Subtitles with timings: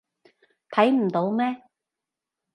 [0.71, 1.61] 睇唔到咩？